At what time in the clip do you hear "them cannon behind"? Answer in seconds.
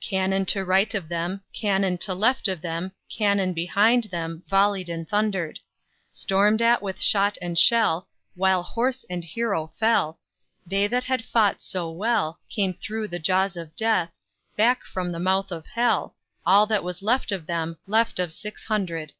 2.60-4.04